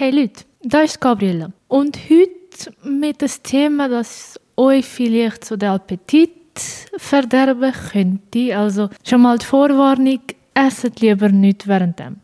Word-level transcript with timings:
Hey 0.00 0.12
Leute, 0.12 0.44
da 0.62 0.82
ist 0.82 1.00
Gabriela. 1.00 1.50
Und 1.66 1.98
heute 2.08 2.72
mit 2.84 3.20
dem 3.20 3.30
Thema, 3.42 3.88
das 3.88 4.38
euch 4.56 4.84
vielleicht 4.84 5.44
so 5.44 5.56
den 5.56 5.70
Appetit 5.70 6.30
verderben 6.98 7.72
könnte. 7.90 8.56
Also 8.56 8.90
schon 9.04 9.22
mal 9.22 9.38
die 9.38 9.44
Vorwarnung, 9.44 10.20
esset 10.54 11.00
lieber 11.00 11.30
nicht 11.30 11.66
währenddem. 11.66 12.18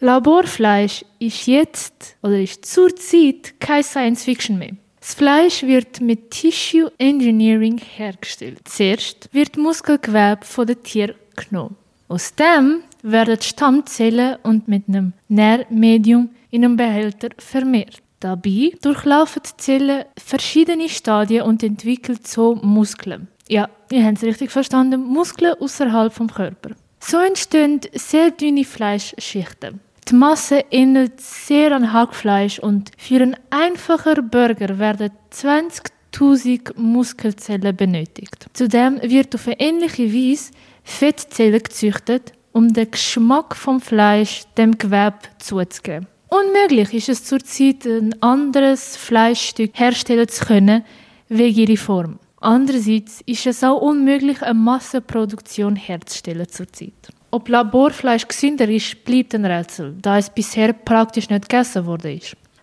Laborfleisch 0.00 1.04
ist 1.20 1.46
jetzt 1.46 2.16
oder 2.20 2.40
ist 2.40 2.66
zurzeit 2.66 3.60
kein 3.60 3.84
Science 3.84 4.24
Fiction 4.24 4.58
mehr. 4.58 4.72
Das 4.98 5.14
Fleisch 5.14 5.62
wird 5.62 6.00
mit 6.00 6.32
Tissue 6.32 6.90
Engineering 6.98 7.78
hergestellt. 7.78 8.62
Zuerst 8.64 9.28
wird 9.32 9.56
Muskelgewebe 9.56 10.44
von 10.44 10.66
den 10.66 10.82
Tieren 10.82 11.14
genommen. 11.36 11.76
Aus 12.08 12.34
dem 12.34 12.82
werden 13.04 13.40
Stammzellen 13.40 14.36
und 14.42 14.66
mit 14.66 14.88
einem 14.88 15.12
Nährmedium 15.28 16.30
in 16.50 16.64
einem 16.64 16.76
Behälter 16.76 17.28
vermehrt. 17.38 18.02
Dabei 18.18 18.72
durchlaufen 18.80 19.42
die 19.44 19.56
Zellen 19.58 20.04
verschiedene 20.18 20.88
Stadien 20.88 21.42
und 21.42 21.62
entwickeln 21.62 22.18
so 22.24 22.54
Muskeln. 22.54 23.28
Ja, 23.48 23.68
ihr 23.90 24.04
habt 24.04 24.16
es 24.16 24.22
richtig 24.22 24.50
verstanden, 24.50 25.04
Muskeln 25.04 25.54
außerhalb 25.60 26.12
vom 26.12 26.28
Körper. 26.28 26.70
So 27.00 27.18
entstehen 27.18 27.80
sehr 27.92 28.30
dünne 28.30 28.64
Fleischschichten. 28.64 29.80
Die 30.08 30.14
Masse 30.14 30.64
ähnelt 30.70 31.20
sehr 31.20 31.72
an 31.72 31.92
Hackfleisch 31.92 32.58
und 32.58 32.92
für 32.96 33.16
einen 33.16 33.36
einfachen 33.50 34.30
Burger 34.30 34.78
werden 34.78 35.10
20.000 35.30 36.78
Muskelzellen 36.78 37.76
benötigt. 37.76 38.46
Zudem 38.54 39.02
wird 39.02 39.34
auf 39.34 39.46
eine 39.46 39.60
ähnliche 39.60 40.10
Weise 40.12 40.52
Fettzellen 40.82 41.62
gezüchtet, 41.62 42.32
um 42.54 42.72
den 42.72 42.90
Geschmack 42.90 43.54
vom 43.56 43.80
Fleisch 43.80 44.44
dem 44.56 44.78
Gewebe 44.78 45.18
zuzugeben. 45.38 46.06
Unmöglich 46.28 46.94
ist 46.94 47.08
es 47.08 47.24
zurzeit, 47.24 47.84
ein 47.84 48.14
anderes 48.22 48.96
Fleischstück 48.96 49.72
herstellen 49.74 50.28
zu 50.28 50.46
können, 50.46 50.84
wegen 51.28 51.58
ihrer 51.58 51.76
Form. 51.76 52.18
Andererseits 52.40 53.22
ist 53.26 53.46
es 53.46 53.64
auch 53.64 53.80
unmöglich, 53.80 54.40
eine 54.42 54.54
Massenproduktion 54.54 55.76
herzustellen 55.76 56.48
zurzeit. 56.48 56.92
Ob 57.30 57.48
Laborfleisch 57.48 58.28
gesünder 58.28 58.68
ist, 58.68 59.04
bleibt 59.04 59.34
ein 59.34 59.44
Rätsel, 59.44 59.96
da 60.00 60.18
es 60.18 60.30
bisher 60.30 60.72
praktisch 60.72 61.30
nicht 61.30 61.48
gegessen 61.48 61.86
wurde. 61.86 62.20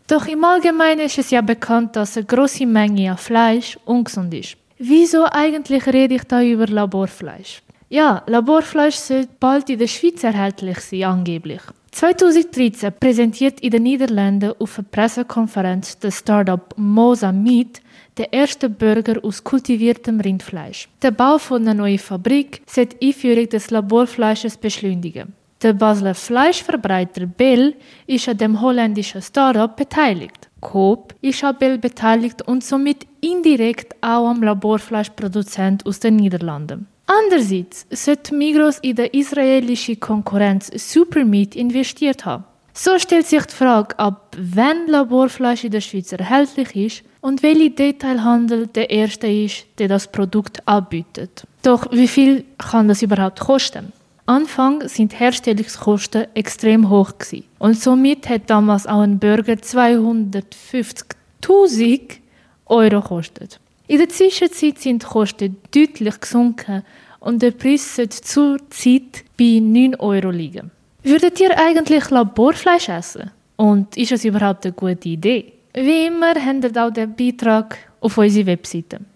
Doch 0.07 0.25
im 0.27 0.43
Allgemeinen 0.43 1.01
ist 1.01 1.17
es 1.17 1.31
ja 1.31 1.41
bekannt, 1.41 1.95
dass 1.97 2.15
eine 2.15 2.25
große 2.25 2.65
Menge 2.65 3.11
an 3.11 3.17
Fleisch 3.17 3.77
ungesund 3.85 4.33
ist. 4.33 4.55
Wieso 4.77 5.25
eigentlich 5.25 5.85
rede 5.87 6.15
ich 6.15 6.23
da 6.23 6.41
über 6.41 6.67
Laborfleisch? 6.67 7.61
Ja, 7.91 8.23
Laborfleisch 8.25 8.95
soll 8.95 9.27
bald 9.37 9.69
in 9.69 9.77
der 9.77 9.87
Schweiz 9.87 10.23
erhältlich 10.23 10.79
sein, 10.79 11.03
angeblich. 11.03 11.59
2013 11.91 12.93
präsentiert 12.97 13.59
in 13.59 13.71
den 13.71 13.83
Niederlanden 13.83 14.53
auf 14.59 14.79
einer 14.79 14.87
Pressekonferenz 14.89 15.99
das 15.99 16.19
Startup 16.19 16.73
Mosa 16.77 17.33
Meat 17.33 17.81
den 18.17 18.31
ersten 18.31 18.73
Burger 18.73 19.19
aus 19.21 19.43
kultiviertem 19.43 20.21
Rindfleisch. 20.21 20.87
Der 21.01 21.11
Bau 21.11 21.37
von 21.37 21.63
einer 21.63 21.73
neuen 21.73 21.99
Fabrik 21.99 22.61
soll 22.65 22.85
die 22.85 23.07
Einführung 23.07 23.49
des 23.49 23.71
Laborfleisches 23.71 24.55
beschleunigen. 24.55 25.33
Der 25.61 25.73
Basler 25.73 26.15
Fleischverbreiter 26.15 27.25
Bell 27.25 27.75
ist 28.07 28.29
an 28.29 28.37
dem 28.37 28.61
holländischen 28.61 29.21
Startup 29.21 29.75
beteiligt. 29.75 30.49
Coop 30.61 31.13
ist 31.19 31.43
an 31.43 31.57
Bell 31.59 31.77
beteiligt 31.77 32.41
und 32.43 32.63
somit 32.63 33.05
indirekt 33.19 33.93
auch 33.99 34.29
am 34.29 34.41
Laborfleischproduzent 34.41 35.85
aus 35.85 35.99
den 35.99 36.15
Niederlanden. 36.15 36.87
Andererseits 37.05 37.85
sollte 37.89 38.35
Migros 38.35 38.79
in 38.79 38.95
der 38.95 39.13
israelischen 39.13 39.99
Konkurrenz 39.99 40.71
Supermeat 40.73 41.55
investiert 41.55 42.25
haben. 42.25 42.45
So 42.73 42.97
stellt 42.99 43.27
sich 43.27 43.45
die 43.45 43.53
Frage, 43.53 43.99
ab 43.99 44.37
wann 44.37 44.87
Laborfleisch 44.87 45.65
in 45.65 45.71
der 45.71 45.81
Schweiz 45.81 46.13
erhältlich 46.13 46.73
ist 46.75 47.03
und 47.19 47.43
welcher 47.43 47.69
Detailhandel 47.69 48.67
der 48.67 48.89
erste 48.89 49.27
ist, 49.27 49.65
der 49.77 49.89
das 49.89 50.09
Produkt 50.09 50.65
anbietet. 50.67 51.45
Doch 51.63 51.91
wie 51.91 52.07
viel 52.07 52.45
kann 52.57 52.87
das 52.87 53.01
überhaupt 53.01 53.41
kosten? 53.41 53.91
Anfang 54.25 54.87
sind 54.87 55.19
Herstellungskosten 55.19 56.27
extrem 56.33 56.89
hoch 56.89 57.17
gewesen. 57.17 57.43
und 57.59 57.77
somit 57.77 58.29
hat 58.29 58.49
damals 58.49 58.87
auch 58.87 59.01
ein 59.01 59.19
Burger 59.19 59.53
250.000 59.53 62.19
Euro 62.67 63.01
gekostet. 63.01 63.59
In 63.91 63.97
der 63.97 64.07
Zwischenzeit 64.07 64.79
sind 64.79 65.03
die 65.03 65.05
Kosten 65.05 65.57
deutlich 65.75 66.17
gesunken 66.21 66.81
und 67.19 67.41
der 67.41 67.51
Preis 67.51 67.97
sollte 67.97 68.21
zurzeit 68.21 69.25
bei 69.37 69.59
9 69.61 69.95
Euro 69.95 70.29
liegen. 70.29 70.71
Würdet 71.03 71.37
ihr 71.41 71.59
eigentlich 71.59 72.09
Laborfleisch 72.09 72.87
essen? 72.87 73.31
Und 73.57 73.97
ist 73.97 74.13
es 74.13 74.23
überhaupt 74.23 74.65
eine 74.65 74.71
gute 74.71 75.09
Idee? 75.09 75.51
Wie 75.73 76.05
immer 76.05 76.33
habt 76.35 76.77
auch 76.77 76.89
den 76.89 77.13
Beitrag 77.13 77.79
auf 77.99 78.17
unserer 78.17 78.45
Webseite. 78.45 79.01